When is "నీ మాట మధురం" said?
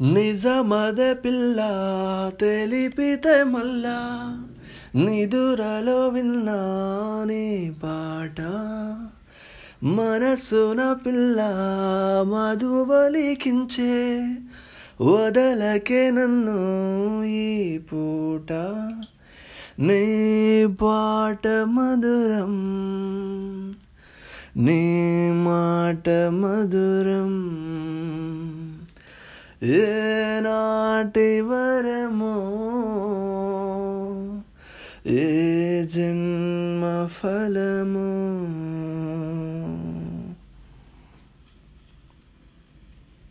24.56-27.60